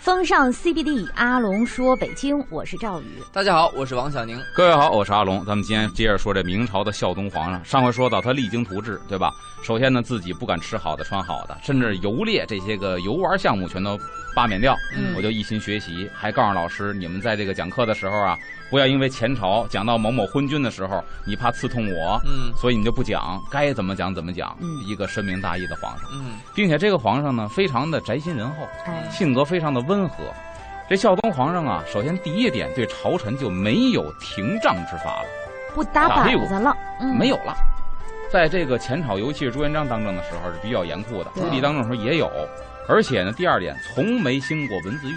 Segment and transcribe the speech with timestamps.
[0.00, 3.04] 风尚 CBD，阿龙说北京，我是赵宇。
[3.34, 4.40] 大家好，我是王小宁。
[4.54, 5.44] 各位好，我是阿龙。
[5.44, 7.62] 咱们今天接着说这明朝的孝宗皇上。
[7.62, 9.30] 上回说到他励精图治，对吧？
[9.62, 14.00] 首先呢，自己不敢吃好的、穿好的，甚至游猎这些个游玩项目全都
[14.34, 14.74] 罢免掉。
[14.96, 18.38] 嗯我就一心学习，还告诉老师，你们在这个讲课的时候啊，
[18.70, 22.52] 不要因为前朝讲到某某昏君的时候，你怕刺痛我，嗯。
[22.56, 24.56] 所以你就不讲，该怎么讲怎么讲。
[24.60, 24.68] 嗯。
[24.86, 26.38] 一个深明大义的皇上，嗯。
[26.54, 30.24] 并且这个皇上呢，非常的宅心仁厚，哎，性格非常的温和。
[30.88, 35.28] 这孝宗皇上啊，首先第一点对朝臣就没有廷杖之法了，
[35.74, 37.54] 不打打屁股板子了，嗯，没有了。
[38.30, 42.30] 在这个前朝，尤其是朱元璋当政的时候是比较严酷的，朱棣当政的时候也有。
[42.88, 45.14] 而且呢，第二点，从没兴过文字狱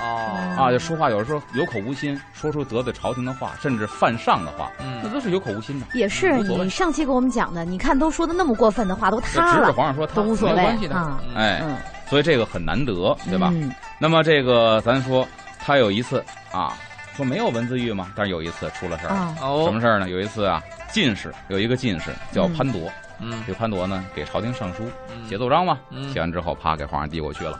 [0.00, 0.54] 哦。
[0.58, 5.86] 啊，就说话有时候有口无心，说出得罪朝廷的话，甚至犯上的话，那嗯都是有口无心的。
[5.94, 11.76] 也是你上期给我们讲的，你看都说的那么过分的话，都就指着塌了，皇上说他都无所谓关系的，啊，嗯哎，嗯，
[12.08, 13.50] 所以这个很难得，对吧？
[13.52, 13.72] 嗯。
[13.98, 15.26] 那么这个咱说
[15.58, 16.74] 他有一次啊，
[17.14, 20.08] 说没有文字狱嘛，但是有一次出了事儿，啊，哦什么事儿呢？
[20.08, 25.28] 有一次啊，进士有一个进士叫潘铎，嗯这个潘铎呢给朝廷上书嗯。
[25.28, 26.12] 写奏章嘛，嗯。
[26.12, 27.58] 写完之后啪给皇上递过去了，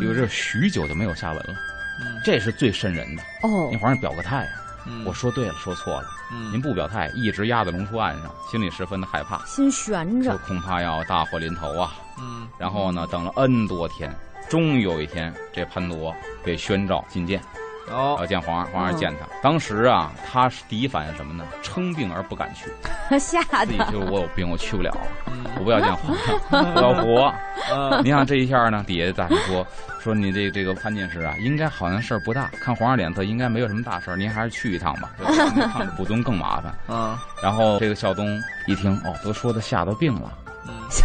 [0.00, 1.54] 因为嗯这许久就没有下文了，
[2.00, 2.20] 嗯。
[2.24, 3.22] 这是最瘆人的。
[3.42, 3.68] 哦。
[3.70, 4.52] 您，皇上表个态啊，
[4.86, 5.04] 嗯。
[5.04, 6.52] 我说对了，说错了，嗯。
[6.52, 11.94] 您不表态，一直压在龙书案上，心里十分的害怕，心悬就着，恐怕要大祸临头啊。
[12.18, 12.46] 嗯。
[12.58, 14.14] 然后呢，等了 N 多天，
[14.48, 17.40] 终于有一天，这潘铎被宣召觐见，
[17.90, 19.26] 哦要见皇上，皇上见他。
[19.42, 21.44] 当时啊，他是第一反应什么呢？
[21.62, 22.70] 称病而不敢去，
[23.18, 24.90] 吓自己的，就我有病，我去不了，
[25.26, 26.16] 我嗯不要见皇
[26.50, 27.34] 上，我要活。
[27.70, 29.66] 嗯 你看这一下呢，底下大臣说
[30.00, 35.10] 说你这这个潘进士啊，应该好像事儿不大，看皇上脸色应该没有什么大事儿，您还是去一趟吧，
[35.96, 36.74] 不宗更麻烦。
[36.88, 40.41] 嗯然后这个孝宗一听，哦，都说的吓到病了，嗯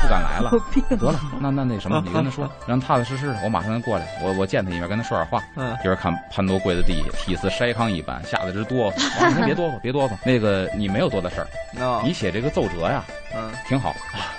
[0.02, 0.52] 不敢来了。
[0.98, 5.42] 得了，那那那什么， 你跟他说，让踏踏实实的，我马上就过来，我我见他一面，跟他说点话。
[5.56, 9.10] 嗯一会儿看潘多跪在地下，体似筛糠一般，吓得直哆嗦。
[9.20, 10.14] 皇上，您别哆嗦，别哆嗦。
[10.26, 13.04] 那个你没有多大事儿，你写这个奏折呀，
[13.36, 14.34] 嗯挺好啊，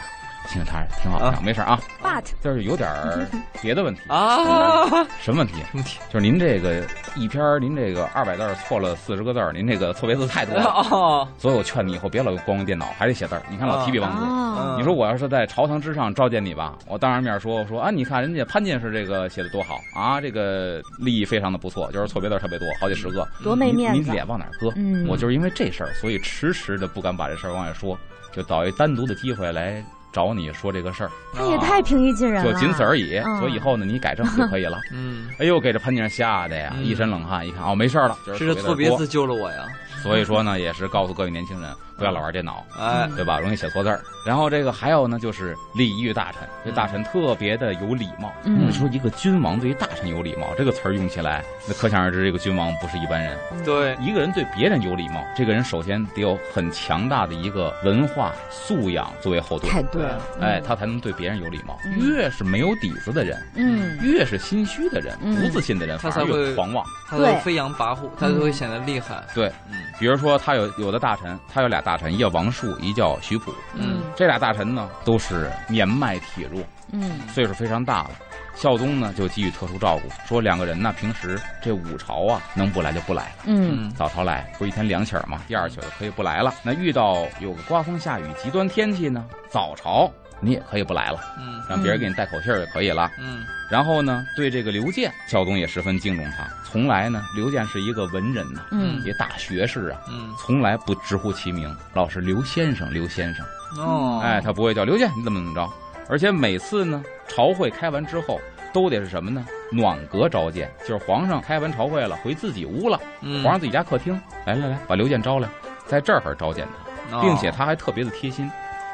[0.48, 1.80] 听着他挺好，的没事儿啊。
[2.02, 3.26] but 就是有点儿
[3.60, 4.00] 别的问题。
[4.08, 4.86] 啊
[5.20, 5.54] 什么问题？
[5.70, 6.82] 什么题就是您这个
[7.16, 10.64] 一篇，您这个二百字错了四十个字儿，您这个错别字太多了。
[10.90, 13.42] 哦所以我劝你以后别老光用电脑，还得写字儿。
[13.50, 14.24] 你看老提笔忘字。
[14.24, 23.26] 啊，你说我要是在朝堂之上召见你吧，我当着面说，我说啊，你看人家潘进士这个写的多好啊，这个立意非常的不错，就是错别字特别多，好几十个。
[23.42, 24.72] 多没面子您您，脸往哪搁？
[24.76, 27.98] 嗯我就是因为这事儿，所以迟迟的不敢把这事儿往外说，
[28.32, 33.18] 就找一单独的机会来找你说这个事儿，他也太平易近人了，就仅此而已。
[33.18, 33.40] 嗯。
[33.40, 34.80] 所以以后呢，你改正就可以了。
[34.92, 35.28] 嗯。
[35.38, 36.84] 哎呦，给这潘进士吓得呀，嗯。
[36.84, 39.66] 一身冷汗，一看哦，没事儿了，就是这错别字救了我呀。
[40.02, 42.64] 所以说呢，也是告诉各位年轻人，不要老玩电脑。
[42.78, 43.38] 哎对吧？
[43.40, 44.00] 容易写错字儿。
[44.24, 48.32] 然后这个还有呢，就是礼遇大臣，这大臣特别的有礼貌。
[48.44, 53.36] 嗯你说一个君王对于大臣有礼貌，这个词儿用起来，那可想而知，这个君王不是一般人。
[53.64, 61.78] 对一个人对别人有礼貌，这个人首先得有很强大的一个文化素养作为后盾，太对了，哎，他才能对别人有礼貌。
[61.86, 66.84] 嗯越是没有底子的人，嗯，越是心虚的人，嗯不自信的人，反而越他才会狂妄。
[67.10, 73.50] 对他会飞扬跋扈他就会显得厉害对，嗯比如说他有有的大臣，他有俩大臣，一叫王树，一叫徐溥。
[73.72, 76.62] 嗯这俩大臣呢，都是年迈体弱，
[76.92, 78.10] 嗯岁数非常大了。
[78.54, 85.40] 孝宗呢就给予特殊照顾，说两个人呢平时这五朝啊能不来就不来了，嗯早朝来不是一天两起儿吗？
[85.48, 86.52] 第二起儿就可以不来了。
[86.62, 90.10] 那遇到有个刮风下雨极端天气呢，早朝
[90.40, 93.10] 你也可以不来了，嗯让别人给你带口信儿就可以了。
[93.18, 96.48] 嗯然后呢，对这个刘建，孝宗也十分敬重他。
[96.64, 103.44] 从来呢，刘建是一个文人呐、嗯一个大学士啊，嗯从来不直呼其名，老是刘先生，刘先生。
[103.76, 105.68] 哦哎，他不会叫刘建，你怎么怎么着？
[106.08, 108.40] 而且每次呢，朝会开完之后，
[108.72, 109.44] 都得是什么呢？
[109.70, 115.46] 暖阁召见，就是皇上开完朝会了，回自己屋了，嗯皇上自己家客厅，来来来，把刘建招来，
[115.86, 116.66] 在这儿召见
[117.10, 118.50] 他，哦并且他还特别的贴心。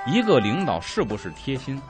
[0.07, 1.81] 一个领导是不是贴心，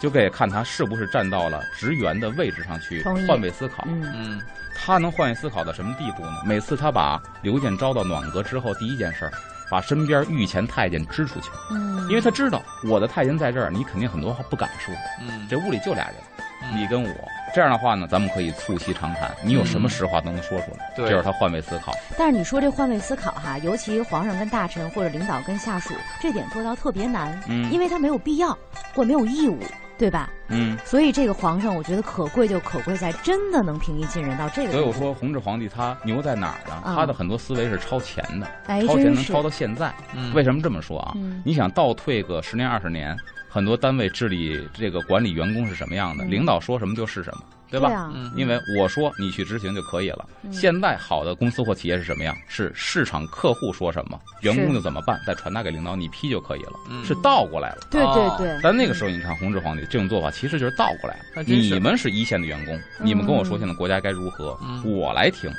[0.00, 3.84] 就可以看他是不是站到了职员的位置上去换位思考。
[3.86, 4.40] 嗯嗯
[4.80, 6.42] 他能换位思考到什么地步呢？
[6.46, 9.32] 每次他把刘建招到暖阁之后，第一件事儿，
[9.68, 11.50] 把身边御前太监支出去。
[11.72, 14.94] 嗯，因为他知道我的太监在这儿，你肯定很多话不敢说。
[15.20, 16.14] 嗯这屋里就俩人，
[16.62, 17.10] 嗯你跟我。
[17.54, 19.30] 这样的话呢，咱们可以促膝长谈。
[19.42, 21.92] 你有什么实话都能说出来，对这是他换位思考。
[22.16, 28.56] 但是你说这换位思考哈，尤其皇上跟大臣或者领导跟下属，这点做到特别难，嗯因为他没有必要
[28.94, 29.58] 或没有义务，
[29.96, 30.30] 对吧？
[30.48, 34.72] 嗯，所以这个皇上，我觉得可贵就可贵在真的能平易近人到这个。
[34.72, 36.82] 所以我说弘治皇帝他牛在哪儿呢？
[36.86, 39.92] 嗯他的很多思维是超前的，哎，超前能超到现在。
[40.14, 41.12] 嗯为什么这么说啊？
[41.16, 43.16] 嗯你想倒退个十年二十年，
[43.48, 46.24] 很多单位治理这个管理员工是什么样的？
[46.24, 47.42] 嗯领导说什么就是什么。
[47.70, 48.10] 对吧？
[48.34, 50.24] 因为我说你去执行就可以了。
[50.42, 52.34] 嗯现在好的公司或企业是什么样？
[52.48, 57.78] 是市场客户说什么，员工就怎么办，再传达给领导，你批就可以了，嗯是倒过来了。
[57.90, 61.42] 对对哦对，但那个时候，你看弘治皇帝这种做法，其实就是倒过来了。
[61.44, 65.50] 你们是一线的员工，你们跟我说现在国家该如何，嗯我来听。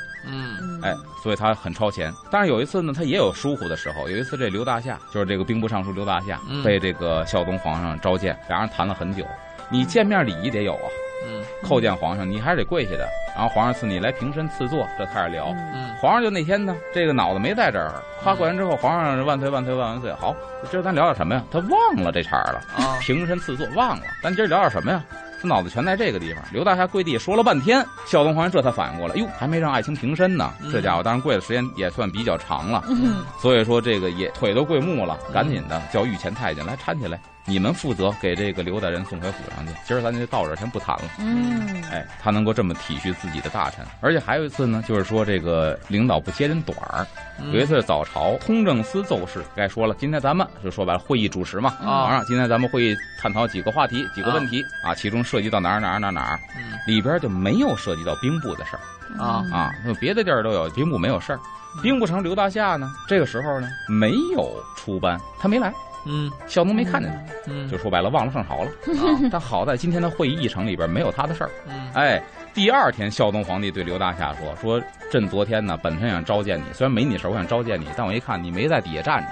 [0.82, 2.12] 哎，所以他很超前。
[2.30, 4.08] 但是有一次呢，他也有疏忽的时候。
[4.08, 9.24] 有一次，这刘大夏就是这个兵部尚书刘大夏，嗯被这个孝宗皇上召见，两人谈了很久。
[9.70, 10.88] 你见面礼仪得有啊，
[11.26, 13.08] 嗯叩见皇上，你还是得跪下的。
[13.34, 15.46] 然后皇上赐你来平身赐座，这开始聊。
[15.50, 20.12] 嗯嗯皇上就那天呢，这个脑子没在这儿，夸过完之后，皇上万岁万岁万万岁。
[20.14, 20.34] 好，
[20.70, 21.44] 今儿咱聊点什么呀？
[21.50, 24.02] 他忘了这茬了，啊平身赐座忘了。
[24.22, 25.02] 咱今儿聊点什么呀？
[25.42, 26.42] 他脑子全在这个地方。
[26.52, 30.52] 刘大侠跪地说了半天，孝宗皇上这才反应过来，哟，还没让爱卿平身呢。
[30.62, 39.72] 嗯这家伙当然跪的时间也算比较长了，嗯所以说这个也腿都跪木了，赶紧的叫御前太监来搀起来，你们负责给这个刘大人送回府上去。
[39.84, 41.02] 今儿咱就到这儿，先不谈了。
[41.18, 41.82] 嗯。
[41.90, 47.06] 哎，他能够这么体恤自己的大臣，而且还有一次呢，就是说这个领导不揭人短儿。
[47.40, 47.52] 嗯。
[47.52, 52.22] 有一次早朝，通政司奏事，该说了，今天咱们就说白了，会议主持嘛，啊。
[52.26, 56.78] 今天咱们会议探讨几个话题、几个问题啊，其中涉及到哪儿哪儿哪儿哪儿，嗯。
[56.86, 59.22] 里边就没有涉及到兵部的事儿。
[59.22, 59.44] 啊。
[59.52, 61.40] 啊，那别的地儿都有，兵部没有事儿。
[61.82, 65.72] 兵部丞刘大夏呢，这个时候呢没有出班，他没来，
[66.06, 67.10] 嗯孝宗没看见
[67.44, 68.70] 他，嗯就说白了忘了上朝了。
[68.70, 71.50] 啊但好在今天的会议议程里边没有他的事儿。
[71.68, 72.22] 嗯哎，
[72.54, 74.80] 第二天，孝宗皇帝对刘大夏说：“说
[75.10, 79.28] 朕昨天呢，本身想召见你，虽然没你事儿，我想召见你，但我一看你没在底下站着，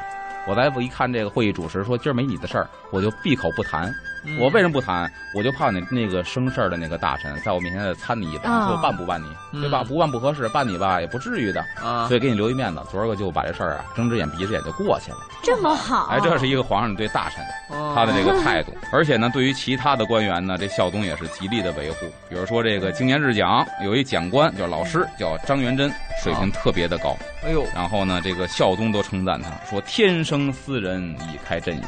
[0.47, 3.93] 我再不一看这个会议主持说今儿没你的事儿，我就闭口不谈。
[4.29, 5.11] 嗯我为什么不谈？
[5.35, 9.83] 我就怕你那个生事儿的那个大臣在我面前再参你一把，啊说我办不办你，对吧？
[9.83, 12.81] 嗯不办不合适，办你吧也不至于的，啊所以给你留一面子。
[12.91, 15.19] 昨儿个就把这事儿啊睁只眼闭只眼就过去了。
[15.43, 22.07] 这么好，哎，这是一个皇上对大臣。”哦他的这个态度， 而且呢，对于其他的官员呢，这孝宗也是极力的维护。
[22.29, 25.91] 比如说这个经年日讲，有一讲官叫老师，叫张元贞，
[26.23, 27.17] 水平特别的高。
[27.45, 31.03] 哎呦然后呢，这个孝宗都称赞他说：“天生斯人
[31.33, 31.83] 以开朕也。”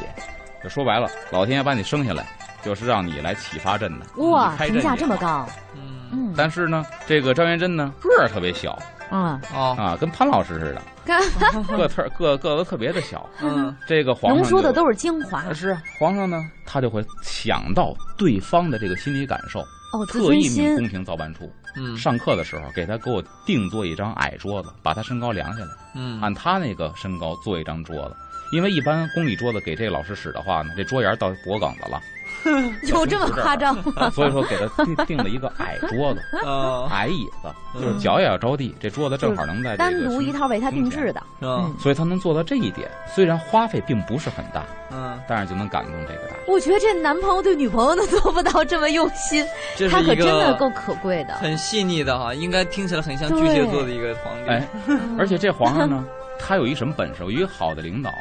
[0.62, 2.26] 就说白了，老天爷把你生下来，
[2.62, 4.06] 就是让你来启发朕的。
[4.30, 8.78] 哇评价这么高，嗯嗯但是呢，这个张元贞呢，个儿特别小
[9.10, 10.82] 嗯，哦啊，跟潘老师似的，
[11.76, 13.28] 个特个个子特别的小。
[13.42, 19.60] 嗯 这个皇上就浓缩的都是精华是啊，皇上呢，他就会想到对方的这个心理感受，
[19.92, 28.16] 哦，特意命宫廷造办处嗯上课的时候给他给我定做一张矮桌子，把他身高量下来，嗯按他那个身高做一张桌子。
[28.52, 32.02] 因为一般公理桌子给这个老师使的话呢，这桌沿到脖梗子了，
[32.88, 34.11] 有这么夸张吗？
[34.11, 46.44] 所以说给他 定定了一个矮桌子、啊 矮椅子，就是脚也要着地，这桌子正好能在单独一套为他定制的，嗯所以他能做到这一点，虽然花费并不是很大，嗯，但是就能感动这个大人。
[46.49, 49.44] 我觉得这男朋友对女朋友都做不到这么用心，
[49.91, 51.35] 他可这是一个真的够可贵的。
[51.35, 54.50] 很细腻的哈，应该听起来很像巨蟹座的一个皇帝。
[54.50, 54.69] 哎，
[55.19, 56.05] 而且这皇上呢，
[56.38, 57.23] 他有一什么本事？
[57.23, 58.12] 有一个好的领导，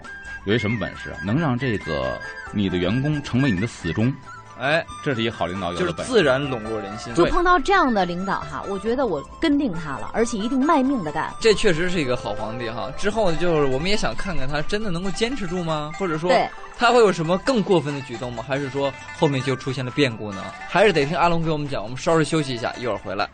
[0.50, 1.18] 有一什么本事啊？
[1.24, 2.20] 能让这个
[2.52, 4.12] 你的员工成为你的死忠，
[4.60, 6.12] 哎，这是一个好领导有就是的本事。
[6.12, 7.14] 自然笼络人心。
[7.14, 11.32] 就碰到这样的领导哈，我觉得我跟定他了，而且一定卖命的干。
[11.40, 12.90] 这确实是一个好皇帝哈。
[12.98, 15.92] 之后就是我们也想看看他真的能够坚持住吗？
[16.00, 16.32] 或者说，
[16.80, 18.44] 他会有什么更过分的举动吗？
[18.48, 20.44] 还是说后面就出现了变故呢？
[20.68, 21.84] 还是得听阿龙给我们讲。
[21.84, 23.30] 我们稍事休息一下，一会儿回来。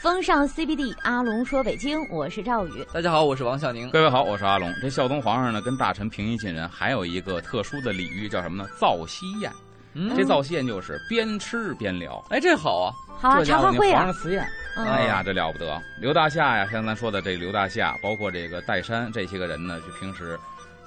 [0.00, 2.86] 风尚 CBD，阿龙说北京，我是赵宇。
[2.90, 3.90] 大家好，我是王小宁。
[3.90, 4.72] 各位好，我是阿龙。
[4.80, 8.66] 这孝宗皇上呢，跟大臣平易近人，还有一个特殊的礼遇，叫什么呢？
[8.78, 9.52] 造夕宴。
[9.92, 12.24] 嗯这造夕宴就是 边吃边聊。
[12.30, 12.94] 哎，这好啊。
[13.20, 15.82] 好啊，茶话会啊皇上，赐宴，嗯哎呀，这了不得！
[16.00, 20.38] 刘大夏呀，像咱说的这刘大夏，包括这个戴山这些个人呢，就平时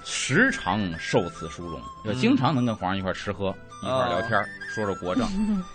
[0.02, 5.28] 时常受此殊荣，就嗯经常能跟皇上一块儿吃喝，一块聊天儿，说说国 政。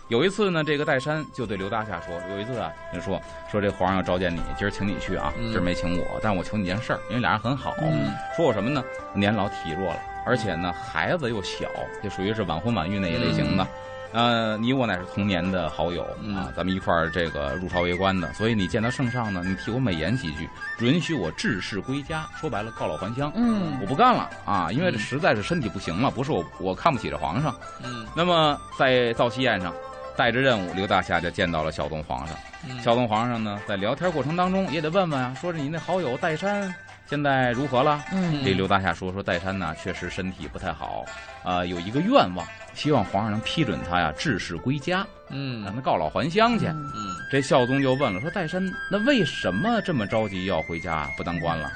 [0.08, 7.75] 有一次呢，这个戴珊就对刘大夏说：“有一次啊，就说说这皇上要召见你，今儿请你去啊，嗯今儿没请我，但我求你件事儿，因为俩人很好。
[7.82, 8.84] 嗯说我什么呢？
[9.13, 11.68] 年老体弱了，而且呢孩子又小，
[12.03, 13.68] 就属于是晚婚晚育那一类型的。
[14.11, 20.49] 呃，你我乃是同年的好友嗯啊，咱们一块儿这个入朝为官的，所以你见到圣上呢，你替我美言几句，
[20.79, 22.25] 允许我致仕归家。
[22.39, 23.31] 说白了，告老还乡。
[23.35, 27.55] 嗯我不干了啊，因为这嗯实在是身体不行了，不是我我看不起这皇上。
[27.83, 29.73] 嗯那么在造夕宴上，
[30.17, 32.35] 带着任务，刘大夏就见到了孝宗皇上。
[32.67, 36.73] 嗯孝宗皇上呢，在聊天过程当中也得问问啊，说是你那好友戴山
[37.07, 38.03] 现在如何了？
[38.11, 41.05] 嗯这刘大夏说说戴山呢，确实身体不太好，
[41.43, 42.45] 啊、有一个愿望，
[42.79, 46.65] 希望皇上能批准他呀致仕归家，嗯让嗯他告老还乡去。
[46.67, 51.69] 嗯嗯这孝宗就问了，说戴山那为什么这么着急要回家不当官了？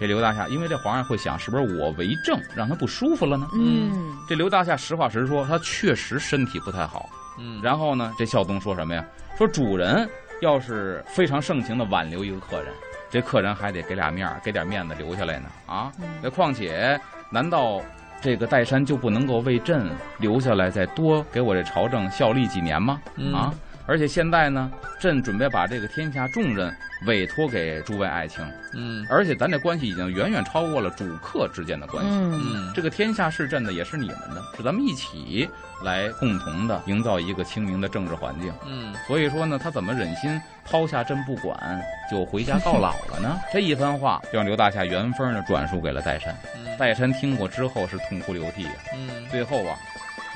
[0.00, 3.46] 这刘大夏，因为这皇上会想，是不是我为政让他不舒服了呢？
[3.52, 9.04] 嗯这刘大夏实话实说，他确实身体不太好，嗯，然后呢，这孝宗说什么呀？
[9.36, 10.08] 说主人
[10.40, 12.72] 要是非常盛情的挽留一个客人，
[13.10, 15.92] 这客人还得给俩面儿，给点面子留下来呢啊。
[16.00, 16.98] 嗯那况且，
[17.30, 17.82] 难道
[18.20, 23.00] 这个岱山就不能够为朕留下来，再多给我这朝政效力几年吗？
[23.16, 23.54] 嗯啊！
[23.88, 24.68] 而且现在呢，
[24.98, 26.74] 朕准备把这个天下重任
[27.06, 28.44] 委托给诸位爱卿，
[28.74, 32.10] 嗯而且咱这关系已经远远超过了主客之间的关系。
[32.10, 35.48] 嗯嗯，这个天下是朕的，也是你们的，是咱们一起
[35.84, 38.52] 来共同的营造一个清明的政治环境。
[38.66, 41.80] 嗯所以说呢，他怎么忍心抛下朕不管，
[42.10, 43.38] 就回家告老了呢？
[43.52, 46.36] 这一番话让刘大夏原封的转述给了岱山。
[46.56, 49.26] 嗯岱山听过之后是痛哭流涕啊，嗯。
[49.30, 49.78] 最后啊，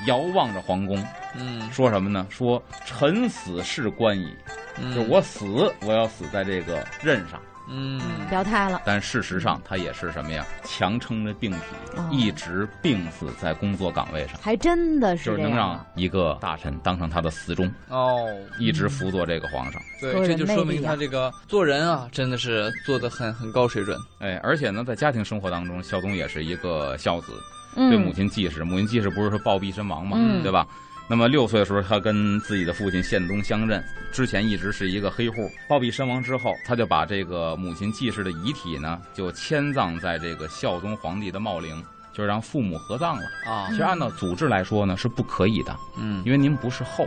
[0.07, 1.03] 遥望着皇宫，
[1.35, 2.25] 嗯，说什么呢？
[2.29, 4.35] 说臣死是关矣，
[4.77, 4.93] 嗯。
[4.93, 7.41] 就我死，我要死在这个任上。
[7.69, 10.45] 嗯表态了，但事实上，他也是什么呀？
[10.63, 11.57] 强撑着病体
[11.95, 14.37] 哦，一直病死在工作岗位上。
[14.41, 15.85] 还真的是就是能让。
[15.95, 18.25] 一个大臣当成他的死忠，哦，
[18.59, 19.81] 一直辅佐这个皇上。
[19.99, 23.97] 对，这就说明他这个做人啊，真的是做的很很高水准。
[24.19, 27.33] 哎，而且呢，在家庭生活当中，孝宗也是一个孝子，
[27.75, 30.65] 嗯对母亲季氏，母亲季氏不是说暴毙身亡嘛，嗯对吧？
[31.11, 35.51] 那么六岁的时候，他跟自己的父亲宪宗相认，之前一直是一个黑户。
[35.67, 43.23] 暴毙身亡之后，他就把这个母亲季氏的遗体呢，就迁葬在这个孝宗皇帝的茂陵，就是让父母合葬了。
[43.45, 47.05] 啊其实按照祖制来说呢，是不可以的，嗯因为您不是后，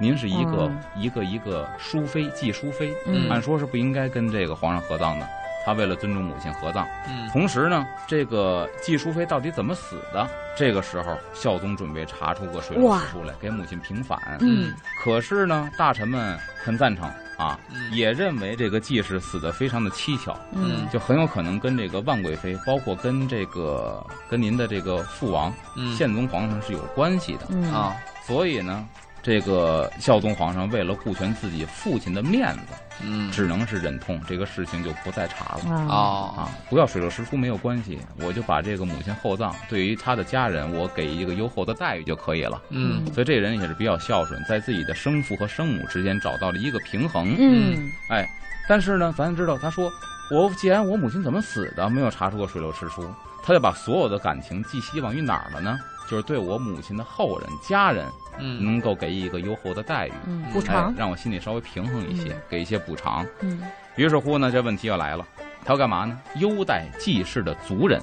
[0.00, 5.28] 您是一个、嗯一个一个淑妃，继淑妃，嗯按说是不应该跟这个皇上合葬的。
[5.66, 10.26] 他为了尊重母亲合葬，嗯同时呢，这个季淑妃到底怎么死的？
[10.56, 14.38] 这个时候，孝宗准备查出个水落石出来，给母亲平反。
[14.40, 17.04] 嗯可是呢，大臣们很赞成
[17.36, 27.46] 啊，嗯也认为这个季氏死的非常的蹊跷，嗯就很有可能跟这个万贵妃，包括跟这个跟您的这个父王嗯宪宗皇上是有关系的。
[27.50, 27.94] 嗯啊
[28.24, 28.88] 所以呢，
[29.26, 35.68] 这个孝宗皇上为了顾全自己父亲的面子，嗯只能是忍痛，这个事情就不再查了。
[35.68, 35.98] 啊啊
[36.42, 42.62] 啊，不要水落石出没有关系，我就把这个母亲厚葬，对于他的家人，我给一个优厚的待遇就可以了。
[42.68, 47.34] 嗯所以这人也是比较孝顺，在自己的生父和生母之间找到了一个平衡。
[47.36, 48.24] 嗯哎，
[48.68, 49.90] 但是呢，咱知道，他说
[50.30, 55.76] 我既然我母亲怎么死的，没有查出个水落石出，他就把所有的感情寄希望于哪儿了呢？
[56.08, 58.06] 就是对我母亲的后人、家人
[58.38, 58.64] 嗯。
[58.64, 62.42] 能够给予一个优厚的待遇，嗯补哎偿，让我心里稍微平衡一些，嗯。
[62.48, 63.24] 给一些补偿。
[63.40, 63.62] 嗯。
[63.96, 65.26] 于是乎呢，这问题又来了，
[65.64, 66.18] 他要干嘛呢？
[66.36, 68.00] 优待季氏的族人。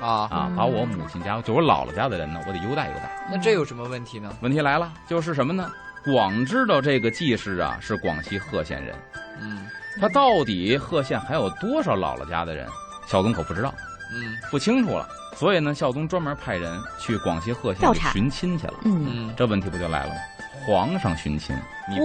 [0.00, 0.56] 啊，啊，嗯。
[0.56, 3.26] 把我母亲家，就我姥姥家的人呢，我得优待优待。
[3.30, 4.32] 那这有什么问题呢？
[4.40, 5.70] 问题来了，就是什么呢？
[6.04, 8.94] 广知道这个季氏啊是广西贺县人，
[9.40, 9.66] 嗯。
[10.00, 12.68] 他到底贺县还有多少姥姥家的人，
[13.08, 13.74] 小东可不知道，
[14.12, 15.08] 嗯不清楚了。
[15.36, 18.74] 所以呢，孝宗专门派人去广西贺县调查寻亲去了。
[18.84, 20.20] 嗯，嗯这问题不就来了吗？
[20.68, 21.56] 皇上寻亲，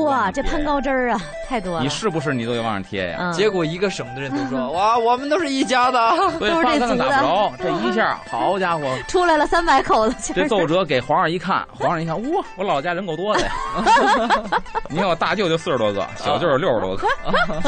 [0.05, 1.83] 哇，这攀高枝儿啊，太多了。
[1.83, 1.89] 你。
[1.89, 3.17] 是不是你都得往上贴呀？
[3.19, 5.99] 嗯，结果一个省的人都说 哇，我们都是一家的。
[6.39, 13.51] 所以都是这话根本族的打不着，这一下，好家伙， 出来了三百口子，这奏折给皇上一看，皇上一看，哇， 我老家人够多的呀！
[14.89, 17.05] 你看我大舅就四十多个，小舅有六十多个，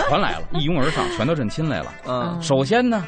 [0.07, 1.91] 全来了，一拥而上，全都认亲来了。
[2.07, 2.41] 嗯。
[2.41, 3.03] 首先呢，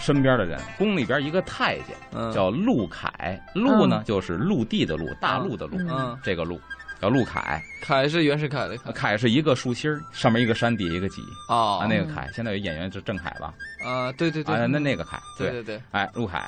[0.00, 2.32] 身边的人，宫里边一个太监嗯。
[2.32, 6.58] 叫陆凯，陆呢就是陆地的陆，大陆的陆，嗯，这个陆
[7.00, 13.54] 叫陆凯，凯是袁世凯的凯凯是一个竖心儿，上面一个山，底下一个己哦啊，那个凯，现在有演员是郑恺吧？
[13.84, 16.44] 啊，对对对，啊，那那个凯，对对对，哎，陆凯，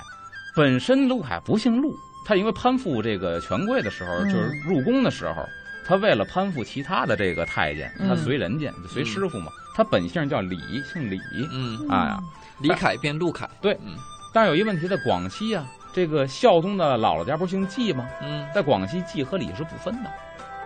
[0.57, 1.95] 本身陆凯不姓陆，
[2.27, 5.47] 他因为攀附这个权贵的时候，嗯就是入宫的时候，
[5.87, 9.53] 他为了攀附其他的这个太监，嗯他随人家，就随师傅嘛。
[9.77, 10.59] 他本姓叫李，
[10.93, 11.19] 姓李。
[11.53, 12.19] 嗯，哎呀，
[12.61, 13.95] 李凯变陆凯，对嗯
[14.33, 18.07] 但是有一问题，在广西啊，这个孝宗的姥姥家不是姓纪吗？
[18.21, 20.11] 嗯在广西，纪和李是不分的，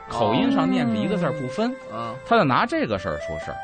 [0.08, 1.74] 口音上念是一个字不分。
[1.92, 2.14] 嗯。
[2.26, 3.56] 他就拿这个事儿说事儿，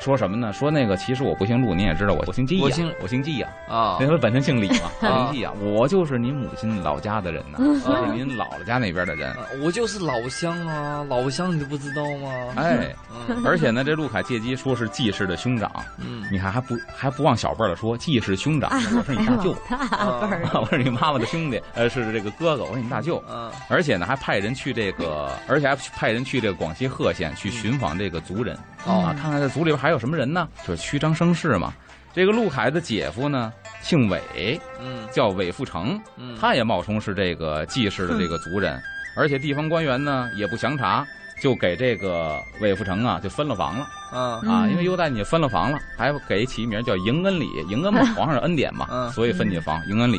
[0.00, 0.52] 说什么呢？
[0.52, 3.48] 说那个其实我不姓陆，您也知道我我姓季呀，我姓我姓季呀。
[3.68, 3.96] 啊。
[4.00, 5.26] 那他本身姓李嘛，我 啊。
[5.26, 9.30] 姓季啊，我就是您母亲老家的人呐，我是您姥姥家那边的人。
[9.32, 12.52] 啊 我就是老乡啊，老乡你都不知道吗？
[12.56, 12.94] 哎，
[13.28, 13.42] 嗯。
[13.44, 16.24] 而且呢，这陆凯借机说是季氏的兄长，嗯。
[16.30, 23.22] 你看还不还不往小辈儿的说，季氏兄长，我是你大舅， 大辈儿，我是你妈妈的兄弟，呃，是这个哥哥，我是你大舅。
[23.30, 23.50] 嗯。
[23.68, 28.58] 而且呢，还派人去这个，而且还派人去这个广西贺县去寻访这个族人。
[28.84, 29.04] 哦。
[29.04, 30.48] 啊，看看这族里边还有什么人呢？
[30.66, 31.70] 就是虚张声势嘛。
[32.14, 38.80] 这个陆凯的姐夫呢，姓韦，嗯叫韦富成，嗯，他也冒充是这个季氏的这个族人，
[39.14, 41.06] 而且地方官员呢也不详查，
[41.38, 50.18] 就给这个韦富成啊就分了房了嗯啊，嗯因为优待你分了房了，还给起名叫迎恩礼，迎恩嘛， 皇上的恩典嘛，嗯所以分你房迎恩礼。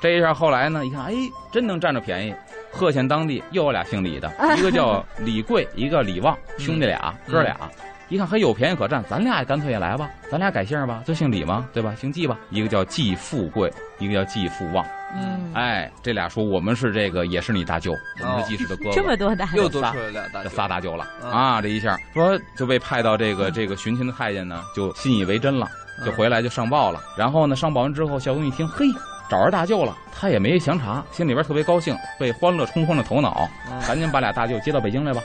[0.00, 1.14] 这一下后来呢，一看，哎，
[1.50, 2.32] 真能占着便宜。
[2.70, 7.56] 贺县当地又有俩姓李的， 一个叫李贵，一个李旺，兄弟俩，哥俩。
[8.12, 11.94] 一看还有便宜可占，咱俩也干脆也来吧，咱俩改姓吧，就姓李嘛，对吧？
[11.98, 12.36] 姓季吧。
[12.50, 14.84] 一个叫季富贵，一个叫季富旺。
[15.14, 18.92] 嗯，哎，这俩说我们是这个，也是你大舅，我们是季氏的哥 哥。
[18.92, 21.62] 这么多大舅，又多出来俩大这舅，仨大舅了嗯啊！
[21.62, 25.66] 这一下说就被派到这个这个寻亲的太监呢，就信以为真了，
[25.98, 27.00] 嗯就回来就上报了。
[27.16, 28.84] 然后呢，上报完之后，孝宗一听，嘿，
[29.30, 35.22] 找着大舅了，他也没详查，心里边特别高兴，被欢乐冲昏了头脑，嗯赶紧把俩大舅接到北京来吧，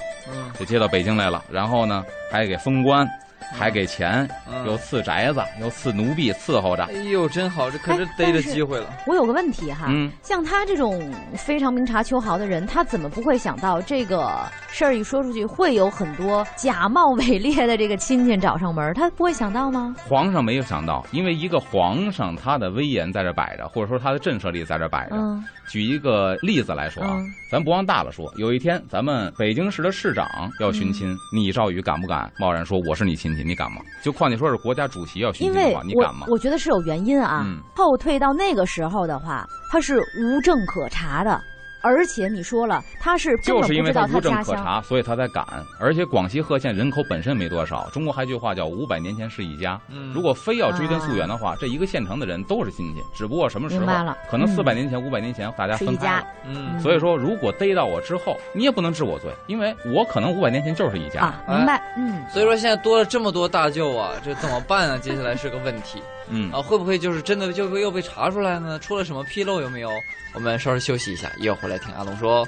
[0.60, 1.44] 就接到北京来了。
[1.50, 3.08] 然后呢，还给封官，
[3.54, 6.94] 还给钱，嗯又赐宅子，又赐奴婢伺候着哎。
[7.04, 8.88] 呦，真好，这可是哎逮着机会了。
[9.08, 11.02] 我有个问题哈，嗯像他这种
[11.36, 18.94] 非常明察秋毫的人，他怎么不会想到这个事儿一说出去，会有很多假冒伪劣的这个亲戚找上门？
[18.94, 19.96] 他不会想到吗？
[20.08, 25.16] 皇上没有想到，因为一个皇上他的威严在这摆着，或者说他的震慑力在这摆着。
[25.16, 30.26] 嗯举一个例子来说啊，嗯咱不往大了说，有一天咱们北京市的市长
[30.62, 33.44] 要寻亲，嗯你赵宇敢不敢贸然说我是你亲戚？
[33.44, 33.82] 你敢吗？
[34.02, 36.28] 就况且说是国家主席要寻亲的话，你我敢吗？
[36.30, 37.44] 我觉得是有原因啊。
[37.46, 41.40] 嗯后退到那个时候的话，他是无证可查的，
[41.88, 44.56] 而且你说了，他是根就是因为本不知道无证家乡。
[44.56, 45.46] 可查，所以他才敢。
[45.80, 49.80] 而且广西贺县人口本身没多少，中国还有句话叫“五百年前是一家”。
[49.90, 56.28] 嗯，如果非要追根溯源的话，这一个县城的人都是亲戚，只不过什么时候了可能嗯四百年前、五百年前大家分开了。
[56.46, 61.22] 嗯所以说，如果逮到我之后，你也不能治我罪，因为我可能五百年前就是一家。
[61.22, 61.82] 啊，明白？
[61.96, 64.98] 嗯，所以说现在多了这么多大舅啊，这怎么办啊？
[64.98, 68.78] 接下来是个问题嗯啊，会不会就是真的就会又被查出来呢？
[68.80, 69.90] 出了什么纰漏有没有？
[70.34, 72.48] 我们稍事休息一下，一会儿回来听阿龙说。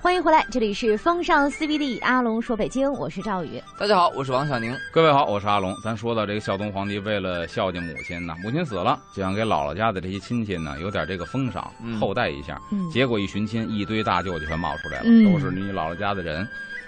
[0.00, 3.62] 欢迎回来，这里是风尚 CBD，阿龙说北京，我是赵宇。
[3.78, 4.76] 大家好，我是王小宁。
[4.92, 5.72] 各位好，我是阿龙。
[5.80, 12.60] 咱说到这个孝宗皇帝为了孝敬母亲呢，母亲死了，就想给姥姥家的这些亲戚呢有点这个封赏，嗯厚待一下。
[12.72, 16.46] 嗯结果一寻亲，一堆大舅就全冒出来了，嗯都是你姥姥家的人。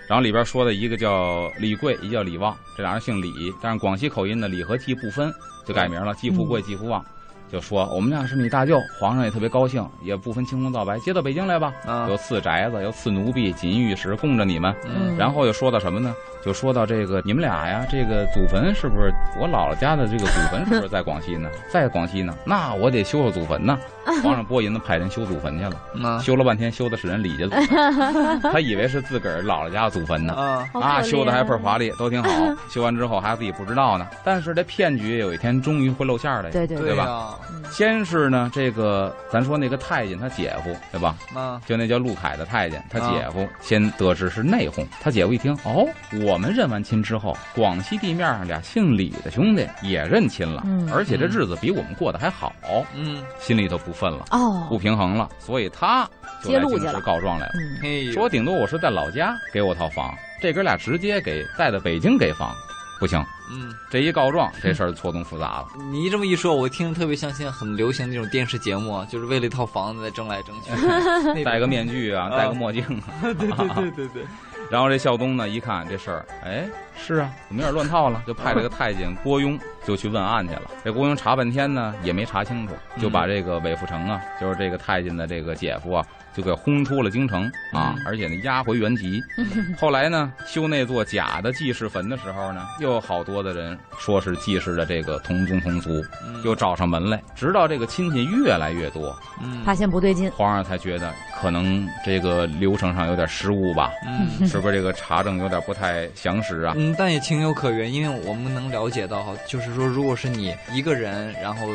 [0.08, 5.32] 然后里边说的一个叫李贵，一个叫李旺，这俩人姓李，但是广西口音的李和季不分，
[5.64, 7.04] 就改名了，季富贵、季富旺。
[7.52, 11.72] 就说我们俩是你大舅，皇上也特别高兴，也不分青红皂白，接到北京来吧。
[11.86, 14.74] 啊有赐宅子，有赐奴婢、锦衣玉食供着你们。
[14.84, 16.14] 嗯然后又说到什么呢？
[16.44, 21.48] 就说到这个你们俩呀，这个祖坟是不是我姥姥家的这个祖坟是不是在广西呢？
[21.72, 23.78] 在广西呢，那我得修修祖坟呢。
[24.22, 30.34] 皇上拨银子派人修祖坟去了，啊修了半天，修的是人李家祖坟，他以为是自个儿姥姥家祖坟呢。
[30.74, 32.28] 啊修的还倍儿华丽，都挺好。
[32.68, 34.06] 修完之后还自己不知道呢。
[34.22, 36.50] 但是这骗局有一天终于会露馅儿了。
[36.50, 37.38] 对对对吧，
[37.70, 41.16] 先是呢，这个咱说那个太监他姐夫对吧？
[41.34, 44.86] 啊就那叫陆凯的太监，他啊姐夫先得知是内讧。
[45.00, 45.88] 他姐夫一听，哦，
[46.26, 52.52] 我们认完亲之后，广西地面上俩姓李的兄弟也认亲了，嗯而且这日子比我们过得还好，
[52.94, 56.08] 嗯，心里头不忿了，哦不，平衡了，所以他
[56.42, 57.52] 就来京师揭露去了告状来了。
[57.82, 62.54] 嗯，说顶多我是在老家给我套房，这哥俩直接给带到北京给房，
[63.00, 63.22] 不行。
[63.52, 65.66] 嗯，这一告状，这事儿错综复杂了。
[65.92, 73.04] 你这么一说，我听着特别像现在很流行那种电视节目啊，就是为了一套房子在争来争去， 戴个面具啊，啊 戴个墨镜啊。
[73.22, 74.24] 对对对对对，
[74.74, 78.20] 然后这孝宗呢，一看这事儿，哎，是啊，怎么有点乱套了？
[78.26, 79.56] 就派这个太监郭雍
[79.86, 80.62] 就去问案去了。
[80.84, 86.04] 这郭雍查半天呢，也没查清楚，就把这个韦富成啊，就是这个太监的这个姐夫啊，
[86.34, 88.02] 就给轰出了京城啊，嗯。
[88.06, 89.22] 而且呢押回原籍。
[89.78, 95.90] 后来呢，修那座假的济世坟的时候呢，又有好多的人说是济世的这个同宗同族，
[96.26, 96.42] 嗯。
[96.44, 99.62] 又找上门来，直到这个亲戚越来越多，嗯。
[99.64, 104.46] 发现不对劲，皇上才觉得可能这个流程上有点失误吧，嗯。
[104.46, 106.74] 是不是这个查证有点不太详实啊？
[106.76, 111.68] 嗯，但也情有可原，因为我们能了解到哈，就是说，如果是你一个人，然后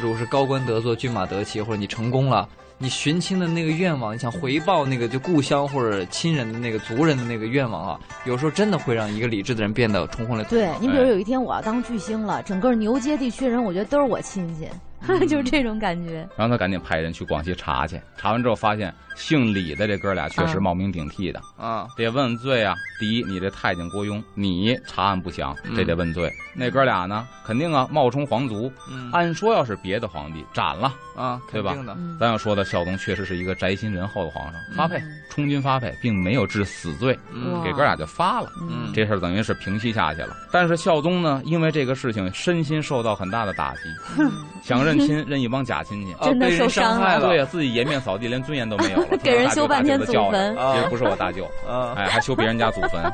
[0.00, 10.50] 如果是高官得坐、骏马得骑，或者你成功了，你寻亲的那个愿望，你想回报那个就故乡或者亲人的那个族人的那个愿望啊，有时候真的会让一个理智的人变得冲昏了头。
[10.50, 14.68] 对你比如哎有一天我要当巨星了，整个牛街地区人，我觉得都是我亲戚，
[15.28, 16.28] 就是这种感觉。
[16.36, 22.74] 然后他赶紧派人去广西查去，查完之后发现姓李的这哥俩确实啊冒名顶替的，啊，得问罪啊。
[22.98, 26.32] 第一，你这太监郭雍，你查案不详，这得问罪。
[26.54, 30.94] 那哥俩呢，肯定啊冒充皇族，嗯按说要是别的皇帝斩了。
[31.14, 31.74] 啊，对吧
[32.20, 38.50] 咱要说的孝宗确实是一个宅心仁厚的皇上，发配嗯充军发配，并没有治死罪，嗯给哥俩就发了。
[38.62, 40.34] 嗯这事儿等于是平息下去了。
[40.50, 43.80] 但是孝宗呢，因为这个事情身心受到很大的打击，
[44.18, 44.30] 嗯
[44.62, 46.12] 想认亲认一帮假亲戚。
[46.14, 49.16] 啊真的受伤害了，对呀，自己颜面扫地，连尊严都没有了。
[49.22, 53.02] 给人修半天祖大舅大舅地叫着坟啊其实不是我大舅，啊，哎，还修别人家祖坟。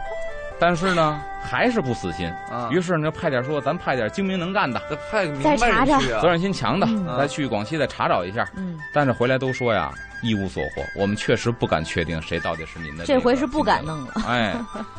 [0.60, 2.28] 但是呢，还是不死心。
[2.48, 8.48] 啊，于是呢，派点说，咱派点精明能干的、再派个明再白查查人去啊责，任心强的，嗯再去广西再查找一下。
[8.54, 9.90] 嗯，但是回来都说呀，
[10.22, 10.84] 一无所获。
[10.96, 13.04] 我们确实不敢确定谁到底是您的。
[13.04, 13.84] 这回是不敢。
[13.84, 14.12] 弄了。
[14.28, 14.54] 哎，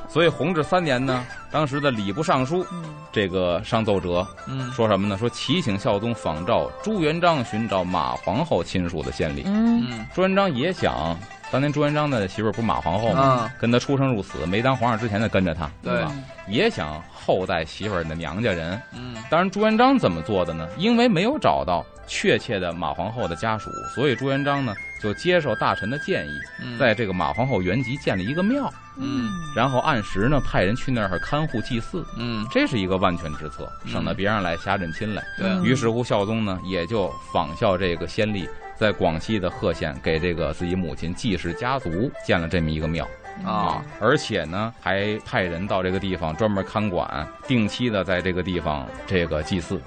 [0.10, 5.16] 所以弘治三年呢，当时的礼部尚书嗯这个上奏折嗯说什么呢？
[5.20, 9.44] 说齐请孝宗仿照朱元璋寻找马皇后亲属的先例。
[9.46, 11.16] 嗯嗯朱元璋也想，
[11.52, 13.22] 当年朱元璋的媳妇儿不是马皇后吗？
[13.22, 16.12] 啊，跟他出生入死，没当皇上之前就跟着他，对吧？
[16.48, 18.82] 也想后代媳妇儿的娘家人。
[18.92, 20.68] 嗯当然，朱元璋怎么做的呢？
[20.76, 32.06] 因为没有找到确切的马皇后的家属，所以朱元璋呢就接受大臣的建议，嗯，在这个马皇后原籍建了一个庙，嗯然后按时呢派人去那儿看护祭祀。
[32.18, 35.24] 嗯这是一个万全之策，嗯省得别人来瞎认亲来。
[35.38, 43.08] 对嗯于是乎，孝宗呢也就仿效这个先例，在广西的贺县给这个自己母亲季氏家族建了这么一个庙
[43.46, 49.82] 啊，而且呢还派人到这个地方专门看管，定期的在这个地方这个祭祀。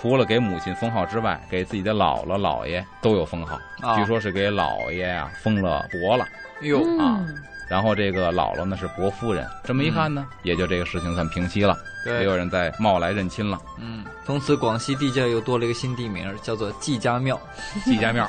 [0.00, 6.24] 除了给母亲封号之外，给自己的姥姥姥爷都有封号，啊据说是给姥爷啊封了伯了。
[6.62, 7.36] 哟啊嗯
[7.68, 13.60] 然后这个姥姥呢是伯夫人，这么一看呢，也就这个事情算平息了，没对有人再冒来认亲了。
[13.78, 17.38] 嗯，从此广西地界又多了一个新地名，叫做季家庙。
[17.84, 18.26] 季家庙，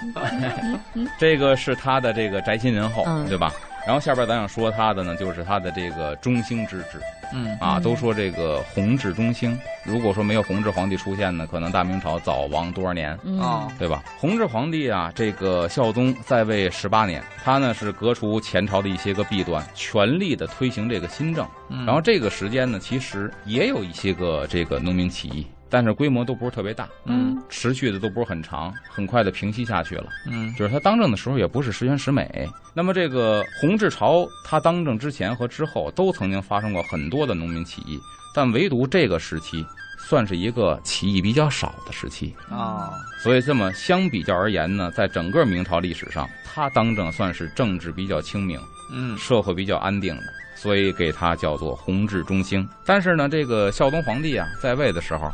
[1.17, 3.53] 这个是他的这个宅心仁厚，嗯对吧？
[3.89, 7.01] 然后下边咱想说他的呢，就是他的这个中兴之治
[7.33, 9.57] 嗯啊，嗯都说这个弘治中兴。
[9.83, 13.17] 如果说没有弘治皇帝出现呢，可能大明朝早亡多少年。
[13.23, 14.03] 嗯啊对吧？
[14.19, 21.43] 弘治皇帝啊，这个孝宗在位十八年，他呢是革除前朝的一些个弊端，全力的推行这个新政。
[21.69, 30.07] 嗯，然后这个时间呢，其实也有一些个这个农民起义，但是规模都不是特别大，嗯持续的都不是很长，很快的平息下去了。
[30.25, 32.49] 嗯就是他当政的时候也不是十全十美。
[32.73, 37.99] 那么这个弘治朝他当政之前和之后都曾经发生过很多的农民起义，
[38.33, 39.65] 但唯独这个时期
[39.97, 42.33] 算是一个起义比较少的时期。
[42.49, 48.57] 啊所以这么相比较而言呢，在整个明朝历史上，他当政算是政治比较清明，
[48.91, 50.23] 嗯社会比较安定的，
[50.55, 52.65] 所以给他叫做弘治中兴。
[52.85, 55.29] 但是呢，这个孝宗皇帝啊在位的时候，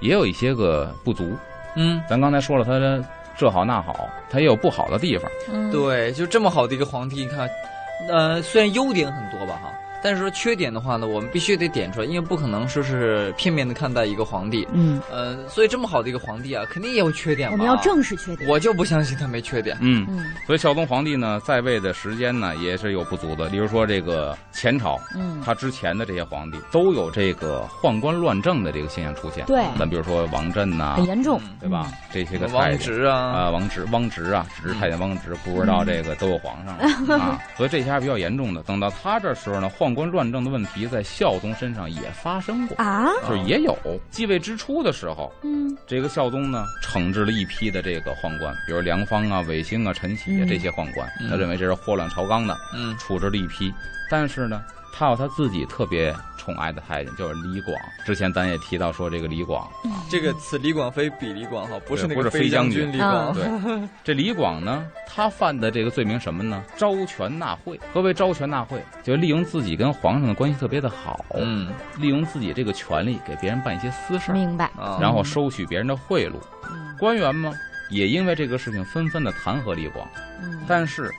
[0.00, 1.32] 也有一些个不足。
[1.76, 3.04] 嗯，咱刚才说了，他的
[3.38, 5.30] 这好那好，他也有不好的地方。
[5.52, 7.48] 嗯对，就这么好的一个皇帝，你看，
[8.08, 14.66] 呃，虽然优点很多吧哈，但是说缺点的话呢，我们必须得点出来，因为不可能说是片面的看待一个皇帝。
[14.72, 17.50] 嗯，呃，所以这么好的一个皇帝啊，肯定也有缺点。
[17.50, 18.48] 我们要正视缺点。
[18.48, 19.76] 我就不相信他没缺点。
[19.80, 23.48] 嗯，嗯所以孝宗皇帝呢在位的时间呢也是有不足的。
[23.48, 29.44] 例如说这个前朝，嗯，他之前的这些皇帝都有这个宦官乱政的这个现象出现。
[29.46, 31.40] 对咱比如说王振呐、很严重。
[31.44, 31.92] 嗯对吧？
[32.12, 38.62] 这些个太王监直啊，啊，王直、汪直啊，只是太监汪直，不知道这个都有皇上了 啊，所以这些还是比较严重的。
[38.62, 43.76] 等到他这时候呢，宦官乱政的问题在孝宗身上也发生过，啊，就是也有。
[44.10, 45.76] 继位之初的时候，嗯。
[45.86, 50.48] 这个孝宗呢惩治了一批的这个宦官，比如梁方啊、韦兴啊、陈启啊嗯。
[50.48, 52.96] 这些宦官，嗯他认为这是祸乱朝纲的，嗯。
[52.98, 53.72] 处置了一批。
[54.10, 57.76] 但是呢，他有他自己特别宠爱的太监，就是李广。
[58.04, 59.68] 之前咱也提到说，这个李广，
[60.10, 63.32] 这个此李广非彼李广哈，不是那个不是飞将将军李广。
[63.32, 66.62] 对， 这李广呢，他犯的这个罪名什么呢？
[66.76, 67.80] 招权纳贿。
[67.94, 68.82] 何为招权纳贿？
[69.02, 74.66] 就利用自己跟皇上的关系特别的好，嗯利用自己这个权利给别人办一些私事，明白。
[74.76, 76.34] 啊，然后收取别人的贿赂。
[76.70, 77.50] 嗯官员嘛，
[77.88, 80.06] 也因为这个事情纷纷的弹劾李广。
[80.42, 81.10] 嗯，但是，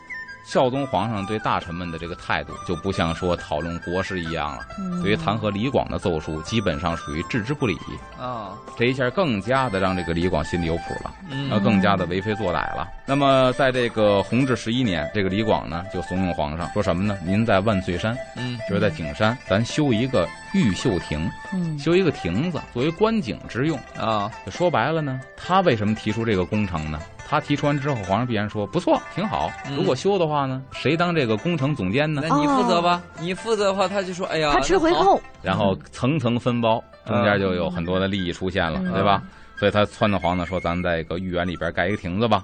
[0.52, 4.68] 孝宗皇上对大臣们的这个态度就不像说讨论国事一样了。
[4.78, 7.78] 嗯对于弹劾李广的奏疏，基本上属于置之不理。
[8.20, 11.12] 啊，这一下更加的让这个李广心里有谱了。
[11.30, 12.86] 嗯那更加的为非作歹了。
[13.06, 17.18] 那么，在这个弘治十一年，这个李广呢就怂恿皇上说什么呢？
[17.26, 23.80] 您在万岁山，嗯就是在景山，咱修一个玉秀亭，嗯修一个亭子作为观景之用。
[23.98, 27.00] 啊，就说白了呢，他为什么提出这个工程呢？
[27.32, 29.50] 他提出完之后，皇上必然说不错，挺好。
[29.66, 32.36] 嗯如果修的话呢，谁当这个工程总监呢那？
[32.36, 35.18] 你负责吧，你负责的话，他就说，哎呀，他吃回，扣。
[35.42, 39.24] 然后层层分包，中间就有很多的利益出现了，嗯对吧？
[39.58, 42.44] 所以他撺掇皇上说：“咱们在一个御园里边盖一个亭子吧。”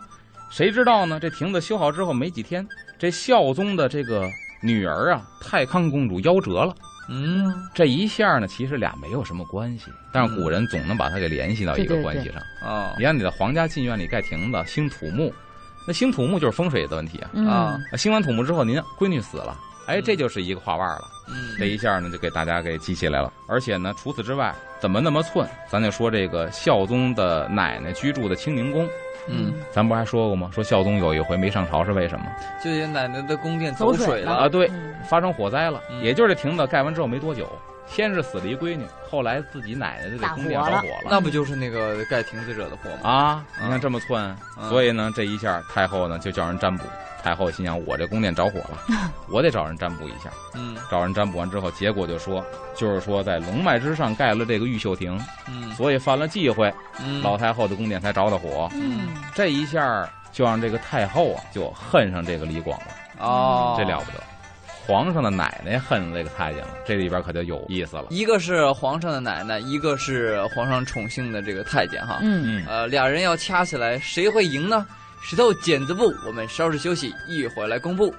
[0.50, 1.20] 谁知道呢？
[1.20, 2.66] 这亭子修好之后没几天，
[2.98, 4.26] 这孝宗的这个
[4.62, 6.74] 女儿啊，太康公主夭折了。
[7.10, 12.42] 嗯这一下呢，其实俩没有什么关系，但是古人总能把它给联系到一个关系上。
[12.70, 15.34] 啊你看你的皇家禁院里盖亭子，兴土木，
[15.88, 17.30] 那兴土木就是风水的问题啊。
[17.34, 21.06] 嗯啊那兴完土木之后，您闺女死了，哎，这就是一个画腕了。
[21.30, 23.32] 嗯这一下呢，就给大家给记起来了。
[23.48, 25.48] 而且呢，除此之外，怎么那么寸？
[25.70, 28.88] 咱就说这个孝宗的奶奶居住的清宁宫，
[29.28, 30.50] 嗯，咱不还说过吗？
[30.54, 32.26] 说孝宗有一回没上朝是为什么？
[32.64, 34.32] 就爷奶奶的宫殿走水水了。
[34.32, 34.94] 啊，对，嗯。
[35.10, 36.02] 发生火灾了，嗯。
[36.04, 37.48] 也就是这亭子盖完之后没多久，
[37.88, 41.10] 先是死了一闺女，后来自己奶奶的这宫殿着火了。
[41.10, 43.10] 那不就是那个盖亭子惹的祸吗？
[43.10, 46.84] 啊，嗯你看这么寸，嗯所以呢，这一下太后呢就叫人占卜。
[47.24, 48.78] 太后心想，我这宫殿着火了，
[49.28, 50.30] 我得找人占卜一下。
[50.54, 52.46] 嗯找人占卜完之后，结果就说，
[52.76, 58.70] 就是说在龙脉之上盖了这个玉秀亭，嗯所以犯了忌讳，嗯，老太后的宫殿才着的火。
[58.74, 62.88] 嗯，这一下就让这个太后啊就恨上这个李广了，
[63.20, 64.24] 哦，这了不得。
[64.88, 68.06] 皇上的奶奶恨上这个太监了，这里边可就有意思了。
[68.10, 72.20] 一个是皇上的奶奶，一个是皇上宠幸的这个太监哈。
[72.22, 74.88] 嗯，嗯，呃，俩人要掐起来，谁会赢呢？
[75.22, 78.16] 石头剪子布，我们稍事休息，一会儿来公布。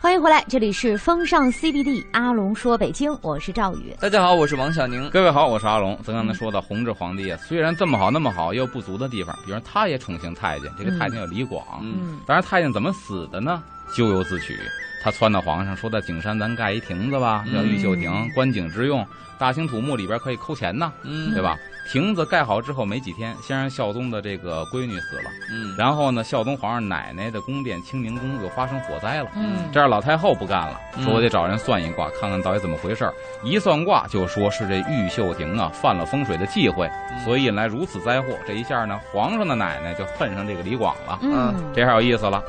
[0.00, 3.92] 欢迎回来，这里是风尚 CBD，阿龙说北京，我是赵宇。
[4.00, 5.10] 大家好，我是王小宁。
[5.10, 5.98] 各位好，我是阿龙。
[6.04, 11.66] 咱刚才说到弘治皇帝啊，虽然这么好那么好，也有不足的地方，比如他也宠幸太监，这个太监叫李广。
[11.82, 13.60] 嗯嗯当然，太监怎么死的呢？
[13.94, 14.58] 咎由自取。
[15.02, 19.06] 他撺掇皇上说，在景山咱盖一亭子吧，叫玉秀亭，嗯观景之用，
[19.38, 21.56] 大兴土木，里边可以抠钱呢，嗯，对吧？
[21.92, 29.28] 亭子盖好之后没几天，先让孝宗的这个闺女死了，嗯，然后呢，孝宗皇上奶奶的宫殿清宁宫又发生火灾了。
[29.36, 33.12] 嗯，这样老太后不干了，嗯说我得找人算一卦，看看到底怎么回事儿。
[33.42, 38.28] 一算卦就说是这玉秀亭啊犯了风水的忌讳，嗯所以引来如此灾祸。
[38.46, 42.42] 这一下呢，皇上的奶奶就恨上这个李广了，嗯，这下有意思了。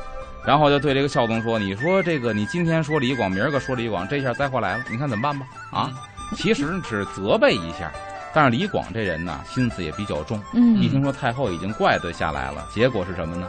[0.46, 5.46] 然后就对这个孝宗说：“你说这个，你今天说李广，明儿个说李广，这下灾祸来了，你看怎么办吧？
[5.72, 5.90] 啊，
[6.36, 7.90] 其实是责备一下，
[8.32, 10.40] 但是李广这人呢，心思也比较重。
[10.54, 13.48] 嗯，一听说太后已经怪罪下来了，结果是什么呢？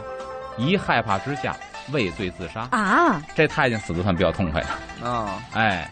[0.56, 1.56] 一害怕之下
[1.92, 2.66] 畏罪自杀。
[2.72, 5.88] 啊，这太监死的算比较痛快的，啊，哎，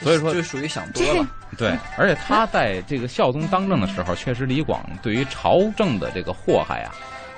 [0.00, 1.26] 所以说就属于想多了。
[1.58, 6.92] 对，而且他在这个孝宗当政的时候，确实李广对于朝政的这个祸害啊，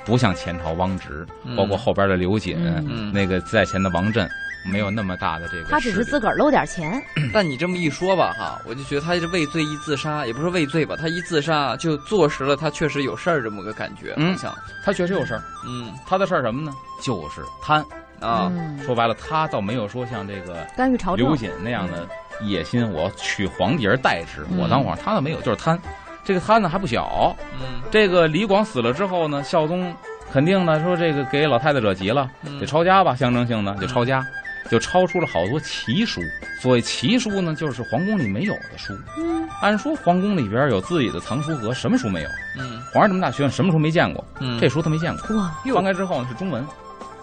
[0.04, 2.56] 不像前朝汪直，嗯包括后边的刘瑾，
[3.12, 4.28] 那个在前的王振，
[4.64, 5.64] 没有那么大的这个。
[5.64, 7.00] 他只是自个儿搂点钱，
[7.32, 16.72] 但你这么一说吧，哈，我就觉得他是畏罪一自杀，也不是畏罪吧，他一自杀就坐实了他确实有事儿这么个感觉，嗯好像，他确实有事儿，嗯他的事儿什么呢？
[17.02, 17.84] 就是贪。
[18.20, 22.06] 啊，嗯，说白了，他倒没有说像这个干预朝政刘，瑾那样的
[22.42, 25.80] 野心，我要取皇帝而代之，嗯我当皇上，他倒没有，就是贪。
[26.24, 29.94] 这个摊子还不小，嗯这个李广死了之后呢，孝宗
[30.32, 34.24] 肯定呢说这个给老太太惹急了，嗯得抄家吧，象征性的就抄家，
[34.70, 36.20] 就抄出了好多奇书。
[36.60, 38.94] 所谓奇书呢，就是皇宫里没有的书。
[39.16, 42.28] 嗯按说皇宫里边有自己的藏书阁，什么书没有？
[42.58, 44.24] 嗯皇上这么大学问，什么书没见过？
[44.40, 45.36] 嗯，这书他没见过。
[45.36, 46.64] 哇，翻开之后呢是中文，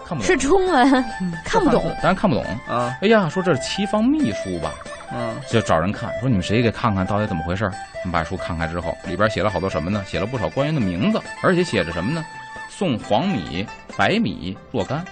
[0.08, 1.04] 看不懂，是中文，
[1.44, 2.42] 看不懂，当然看不懂。
[2.66, 4.72] 啊哎呀，说这是齐方秘书吧？
[5.12, 7.72] 嗯就找人看，说你们谁给看看到底怎么回事儿？
[8.04, 10.02] 我们把书看开之后，里边写了好多什么呢？
[10.06, 12.24] 写了不少官员的名字，而且写着什么呢？
[12.70, 13.66] 送黄米、
[13.96, 15.04] 白米若干。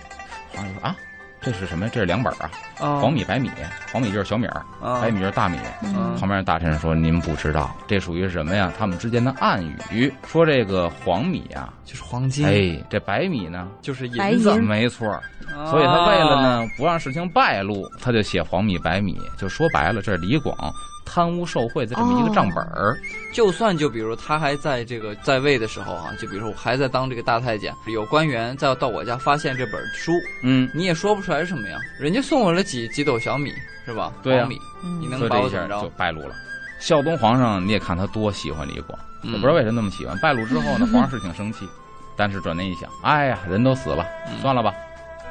[0.55, 0.97] 皇上说啊，
[1.47, 1.91] 这是什么呀？
[1.95, 3.49] 这是两本啊，啊，黄米、白米，
[3.93, 5.57] 黄米就是小米儿，啊白米就是大米。
[5.85, 8.73] 嗯旁边的大臣说：“您不知道，这属于什么呀？
[8.77, 15.07] 他们之间的暗语，说这个黄米啊，就是黄金，哎，这白米呢，就是银子，没错
[15.71, 20.57] 所以他为了呢不让事情败露，他就写黄米白米，就说白了，这是李广
[21.07, 22.99] 贪污受贿的这么一个账本儿。
[23.33, 33.53] 就算就比如他还在这个在位的时候啊，就比如说我还在当这个大太监，有官员再到我家发现这本书，嗯，你也说不出来是什么呀，人家送我了几几斗小米
[33.87, 34.13] 是吧？
[34.23, 35.89] 对你嗯能所以这一下把我怎么着就？
[35.97, 36.35] 败露了。
[36.79, 40.19] 孝宗皇上，你也看他多喜欢李广，嗯我不知道为什么那么喜欢。
[40.19, 41.69] 败露之后呢，皇上是挺生气，
[42.17, 44.75] 但是转念一想，哎呀，人都死了，嗯算了吧，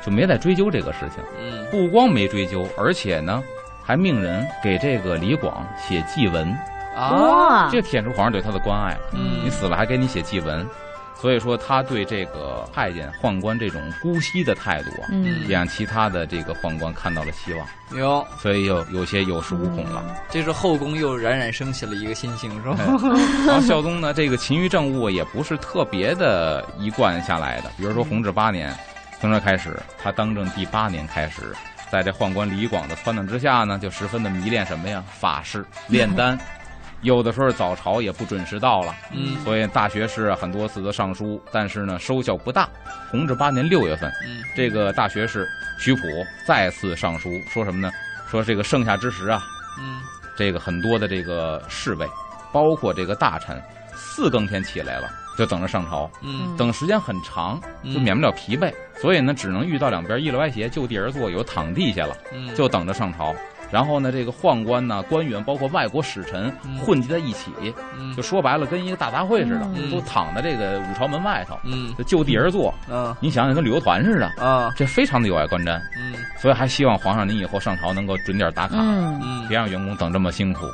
[0.05, 1.23] 就没再追究这个事情。
[1.39, 3.43] 嗯不光没追究，而且呢，
[3.85, 6.51] 还命人给这个李广写祭文，
[6.95, 9.01] 啊，这体现出皇上对他的关爱了。
[9.13, 10.67] 嗯你死了还给你写祭文，
[11.13, 20.03] 所以说他对这个太监宦官这种姑息的态度啊，嗯也让其他的这个宦官看到了希望，有，所以有有些有恃无恐了。
[20.31, 22.77] 这是后宫又冉冉升起了一个新星是吧？
[22.79, 22.85] 哎
[23.45, 27.69] 然后孝宗呢，这个勤于政务也不是特别的一贯下来的。
[27.77, 28.75] 比如说弘治八年，
[29.21, 31.55] 从这开始，他当政第八年开始，
[31.95, 35.01] 在这宦官李广的撺掇之下呢，就十分的迷恋什么呀？
[35.09, 36.37] 法事、炼丹。
[37.03, 42.67] 有的时候早朝也不准时到了，嗯所以大学士啊很多次都上书，但是呢收效不大。
[43.09, 45.47] 弘治八年六月份，嗯这个大学士
[45.79, 46.01] 徐溥
[46.45, 47.89] 再次上书，说什么呢？
[48.29, 49.41] 说这个盛夏之时啊，
[49.79, 50.01] 嗯
[50.35, 52.05] 这个很多的这个侍卫，
[52.51, 53.57] 包括这个大臣，
[53.93, 56.55] 四更天起来了，就等着上朝，嗯。
[56.57, 57.93] 等时间很长，嗯。
[57.93, 62.53] 就免不了疲惫，所以呢，只能遇到两边一了歪斜，就地而坐，有躺地下了，嗯。
[62.55, 63.33] 就等着上朝。
[63.71, 66.77] 然后呢，这个宦官呢、官员，包括外国使臣嗯。
[66.77, 67.51] 混集在一起，
[67.97, 68.15] 嗯。
[68.15, 72.73] 就说白了，跟一个大杂烩似的，嗯都躺在这个五朝门外头，嗯就就地而坐。
[72.89, 73.13] 嗯。
[73.19, 75.77] 你想想，跟旅游团似的，啊这非常的有碍观瞻。
[75.97, 76.13] 嗯。
[76.37, 79.19] 所以还希望皇上您以后上朝能够准点打卡，嗯。
[79.21, 79.47] 嗯。
[79.49, 80.67] 别让员工等这么辛苦。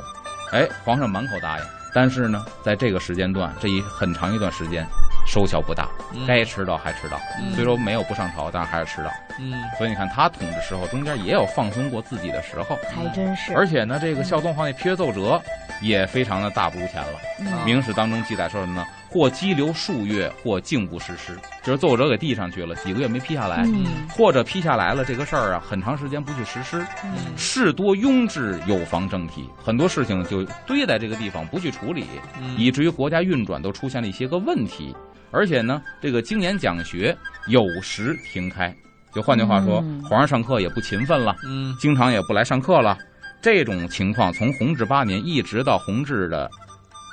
[0.52, 4.86] 哎，皇上满口答应，但是呢，在这个时间段，这一很长一段时间，
[5.26, 7.18] 收效不大，嗯该迟到还迟到。
[7.38, 9.10] 嗯虽说没有不上朝，但是还是迟到。
[9.38, 13.52] 嗯所以你看，他统治时候中间也有放松过自己的时候，还真是。
[13.54, 15.40] 而且呢，这个孝宗皇帝批阅奏折
[15.80, 17.18] 也非常的大不如前了。
[17.40, 18.86] 嗯明史当中记载说什么呢？
[19.12, 32.06] 或激流数月，或静不实施，就是奏折给递上去了，几个月没批下来，嗯或者批下来了，这个事儿啊，很长时间不去实施，嗯事多庸滞，有妨正体，很多事情就堆在这个地方不去处理，
[32.40, 34.96] 嗯以至于国家运转都出现了一些个问题。
[35.30, 37.16] 而且呢，这个经研讲学
[37.48, 38.74] 有时停开，
[39.14, 42.96] 就换句话说，嗯皇上上课也不勤奋了，嗯经常也不来上课了。
[43.42, 46.48] 这种情况从弘治八年一直到弘治的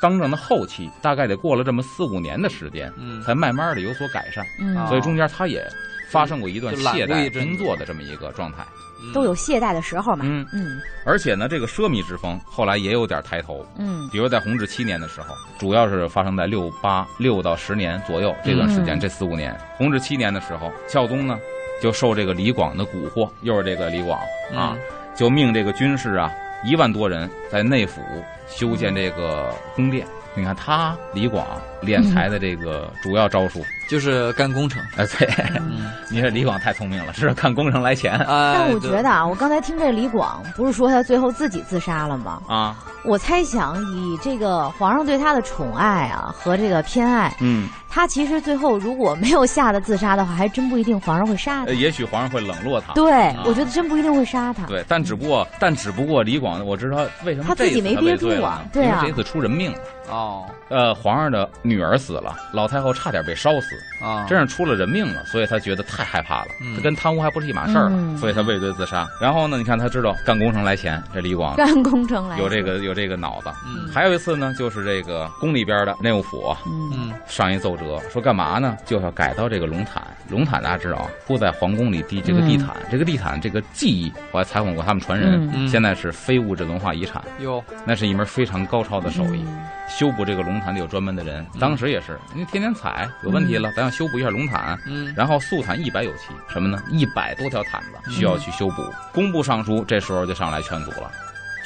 [0.01, 4.45] 当政的后期，大概得过了这么四五年的时间，嗯才慢慢的有所改善。
[4.87, 5.65] 所以中间他也
[6.11, 8.65] 发生过一段懈怠工作的这么一个状态。
[9.13, 10.25] 都有懈怠的时候嘛。
[10.27, 13.65] 嗯，嗯而且呢，这个奢靡之风后来也有点抬头。
[13.77, 19.57] 嗯比如在弘治七年的时候，主要是发生在六八六到十年左右这段时间，嗯这四五年。
[19.77, 21.37] 弘治七年的时候，孝宗呢
[21.81, 24.19] 就受这个李广的蛊惑，又是这个李广
[24.53, 24.75] 啊，
[25.15, 26.29] 就命这个军士啊
[26.63, 28.01] 一万多人在内府
[28.47, 30.05] 修建这个宫殿。
[30.35, 31.45] 你看他李广
[31.81, 34.81] 敛财的这个主要招数，就是干工程。
[34.95, 35.27] 哎，对，
[35.59, 42.41] 嗯， 你这李广太聪明了，是干工程来钱哎但我觉得啊，我刚才听这李广不是说他最后自己自杀了吗？
[42.47, 42.75] 啊。
[43.05, 51.73] 我猜想以这个皇上对他的宠爱啊和这个偏爱，嗯，他其实最后如果没有吓得自杀的话，还真不一定皇上会杀他呃。
[51.73, 52.91] 也许皇上会冷落他。
[52.93, 54.65] 对，我觉得真不一定会杀他。
[54.65, 59.79] 对，但只不过，但只不过李广，我知道为什么他自己没憋住啊对啊因为这次出人命了。
[60.11, 66.75] 哦呃，皇上的女儿死了，老太后差点被烧死，啊，真是出了人命了，所以他觉得太害怕了，嗯。
[66.75, 68.17] 这跟贪污还不是一码事儿了，嗯。
[68.17, 69.07] 所以他畏罪自杀。
[69.21, 71.55] 然后呢，你看他知道干工程来钱，这李广。
[71.55, 73.49] 干工程来有这个有这个脑子。
[73.65, 73.89] 嗯。
[73.93, 76.91] 还有一次呢，就是这个宫里边的内务府啊嗯。
[76.93, 78.77] 嗯上一奏折，说干嘛呢？
[78.85, 80.01] 就要改造这个龙毯。
[80.29, 87.63] 龙毯大家知道啊，铺在皇宫里地这个地毯，这个地毯这个技艺，我还采访过他们传人，现在是非物质文化遗产，哟。
[87.85, 89.43] 那是一门非常高超的手艺。
[89.47, 89.57] 嗯。
[89.87, 94.79] 修补这个龙毯得有专门的人，当时也是，因为天天踩有问题了，咱要修补一下龙毯。
[94.85, 96.81] 嗯然后素毯一百有七，什么呢？
[96.89, 98.83] 一百多条毯子需要去修补。
[99.13, 101.11] 工部尚书这时候就上来劝阻了，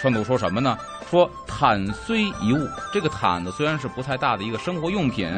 [0.01, 0.77] 劝阻说什么呢？
[1.09, 5.29] 说毯虽一物，这个毯子虽然是不太大的一个生活用品，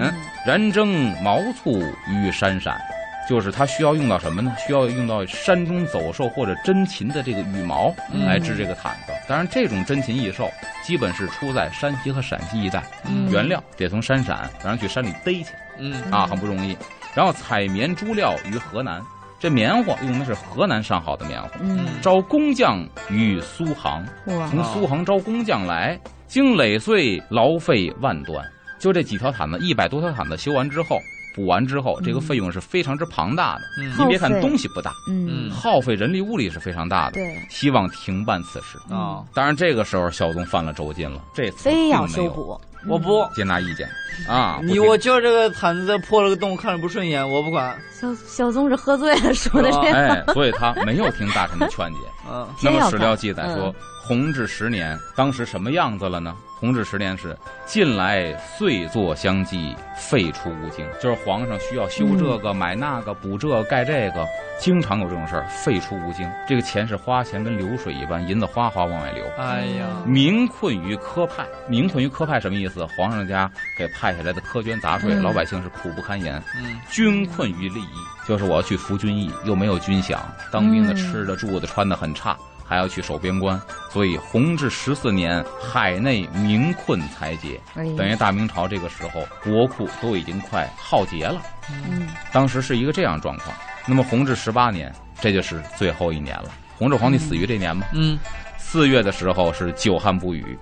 [0.45, 0.87] 然征
[1.21, 2.79] 毛促于山陕。
[3.27, 4.55] 就是它需要用到什么呢？
[4.67, 9.11] 需要用到山中走兽或者珍禽的这个羽毛嗯来织这个毯子。
[9.27, 10.47] 当然，这种珍禽异兽
[10.83, 16.77] 基本是出在山西和陕西一带，嗯原料得从山陕，然后去山里逮去嗯啊，很不容易。
[17.15, 19.01] 然后采棉珠料于河南，
[19.39, 21.49] 这棉花用的是河南上好的棉花。
[21.61, 28.45] 嗯，招工匠于苏杭，哇，从苏杭招工匠来，经累岁劳费万端。
[28.77, 30.99] 就这几条毯子，一百多条毯子修完之后，
[31.33, 33.61] 补完之后，这个费用是非常之庞大的。
[33.79, 37.13] 嗯你别看东西不大，嗯，耗费人力物力是非常大的。
[37.13, 38.77] 对，希望停办此事。
[38.93, 42.59] 啊，当然，这个时候孝宗犯了轴筋了，这次非要修补。
[42.87, 43.89] 我不，接纳意见
[44.27, 44.59] 啊！
[44.63, 47.75] 你听我就这个毯子破了个洞，看着不顺眼，我不管。
[47.91, 51.99] 小小宗是喝醉了说的这个，哎，所以他没有听大臣的劝解。
[52.29, 56.35] 嗯那么史料记载说，弘治十年，当时什么样子了呢？
[56.59, 64.25] 弘治十年是近来岁作相继，废除无经，就是皇上需要修这个、买那个、补这个、盖这个，
[64.57, 66.29] 经常有这种事儿，废出无经。
[66.47, 69.25] 这个钱是花钱跟流水一般，银子哗哗往外流。
[69.37, 72.85] 哎呀，民困于科派，民困于科派什么意思？
[72.97, 76.41] 皇上家给派下来的苛捐杂税，嗯老百姓是苦不堪言。
[76.57, 80.17] 嗯军困于利益，就是我要去服军役，又没有军饷，
[80.51, 83.59] 当兵的嗯吃的住的穿的很差，还要去守边关，
[83.91, 87.61] 所以弘治十四年，海内民困财竭，
[87.97, 91.41] 等于大明朝这个时候国库都已经快耗竭了。
[91.69, 93.55] 嗯当时是一个这样状况。
[93.87, 96.49] 那么弘治十八年，这就是最后一年了。
[96.75, 97.85] 弘治皇帝死于这年吗？
[97.93, 98.17] 嗯
[98.57, 100.57] 四月的时候是久旱不雨，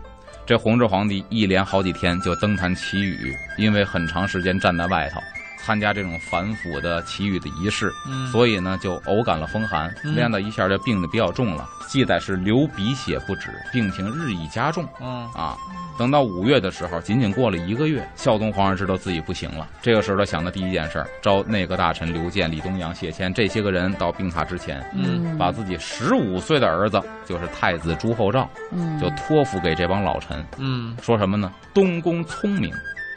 [0.46, 5.22] 这弘治皇帝一连好几天就登坛祈雨，因为很长时间站在外头，
[5.66, 11.68] 参加这种反腐的祈雨的仪式，嗯，所以呢就偶感了风寒，嗯练到一下就病的比较重了。
[11.88, 15.55] 记载是流鼻血不止，病情日益加重嗯啊。
[15.95, 19.68] 等到五月的时候，仅仅过了一个月，孝宗皇上知道自己不行了。
[19.80, 31.51] 这个时候他想的第一件事儿，召内阁大臣刘建、李东阳、谢谦这些个人到病榻之前，嗯把自己十五岁的儿子，就是太子朱厚照，嗯就托付给这帮老臣，嗯说什么呢？
[31.76, 32.74] 东宫聪明，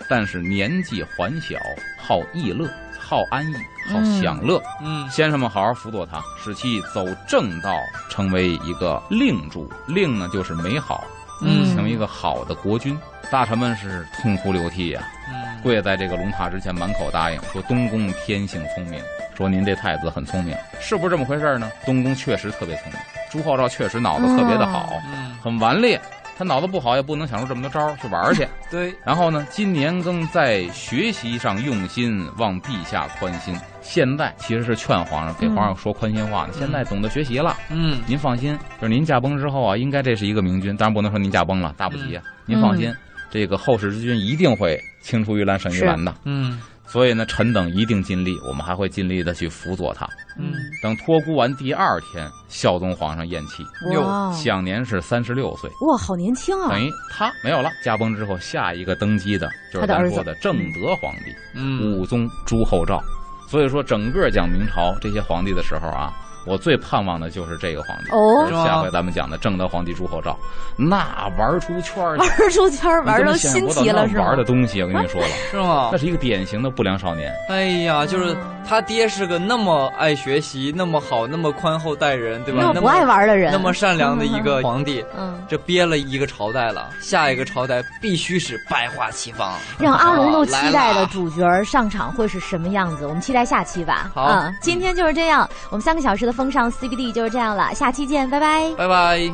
[0.08, 1.58] 但是年纪还小，
[1.98, 2.68] 好逸乐，
[2.98, 3.54] 好安逸，
[3.88, 4.62] 好享乐。
[4.82, 7.70] 嗯先生们好好辅佐他，使其走正道，
[8.10, 9.70] 成为一个令主。
[9.86, 11.04] 令呢，就是美好，
[11.42, 12.98] 嗯成为一个好的国君。
[13.28, 19.02] 大臣们是痛哭流涕呀、嗯，跪在这个龙榻之前，满口答应说：“东宫天性聪明，
[19.36, 26.00] 说您这太子很聪明，是不是这么回事呢？”东宫确实特别聪明，朱厚照确实脑子特别的好，嗯很顽劣。
[26.36, 28.46] 他脑子不好，也不能想出这么多招去玩去。
[28.70, 33.58] 对，然后呢，今年更在学习上用心，望陛下宽心。
[33.80, 36.52] 现在其实是劝皇上，给皇上说宽心话呢。
[36.52, 42.22] 现在懂得学习了，嗯您放心，就是您驾崩之后啊，应该这是一个明君，当然不能说您驾崩了，大不吉啊。
[42.44, 42.94] 您放心，
[43.30, 46.14] 这个后世之君一定会青出于蓝胜于蓝的。
[46.24, 50.08] 嗯所以呢，臣等一定尽力，我们还会尽力的去辅佐他。
[50.38, 53.64] 嗯等托孤完第二天，孝宗皇上咽气，
[53.96, 55.70] 哇享年是三十六岁。
[55.80, 56.80] 哇，好年轻啊等！
[56.80, 63.02] 于他没有了，驾崩之后，下一个登基的就是咱说的正德皇帝，嗯武宗朱厚照。
[63.48, 66.12] 所以说，整个讲明朝这些皇帝的时候啊，
[66.46, 68.10] 我最盼望的就是这个皇帝。
[68.12, 70.36] 哦下回咱们讲的正德皇帝朱厚照，
[70.76, 74.36] 那玩出圈儿，玩出圈儿，玩到新奇了，是吗玩？
[74.36, 75.98] 的东西，我跟你说了， 是吗那？
[75.98, 77.32] 是一个典型的不良少年。
[77.48, 78.36] 哎呀，就是嗯
[78.68, 82.62] 他爹是个那么爱学习、那么好、那么宽厚待人，对吧？
[82.64, 89.52] 那么不爱玩的人，那么善良的一个皇帝，嗯，这憋了一个朝代了，下一个朝代必须是百花齐放。
[89.78, 93.06] 让阿龙都 期待的主角上场会是什么样子？
[93.06, 94.10] 我们期待下期吧。
[94.12, 98.70] 好嗯，今天就是这样，我们三个小时的风尚 CBD 就是这样了，下期见，拜拜。
[98.76, 99.18] 拜拜。
[99.18, 99.32] 夜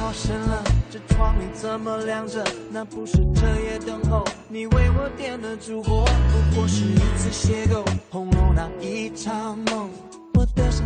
[0.00, 2.44] 好深了，这窗里怎么亮着？
[2.72, 9.88] 那不是彻夜等候，你为我点的烛火，不过是一次邂逅，红楼那一场梦。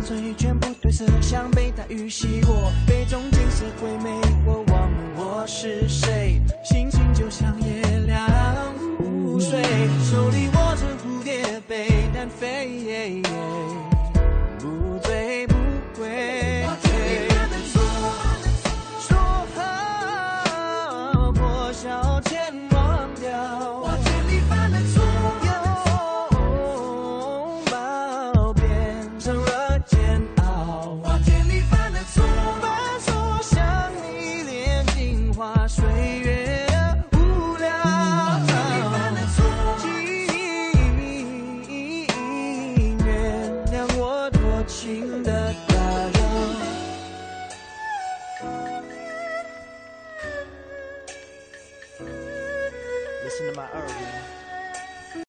[0.01, 4.11] 嘴唇全部褪色，像被大雨洗过，杯中景色回味，
[4.45, 9.61] 我忘了我是谁，心情就像夜凉如水，
[10.03, 13.21] 手里握着蝴蝶被单飞，